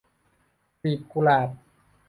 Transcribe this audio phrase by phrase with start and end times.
[0.81, 1.49] กลีบกุหลาบ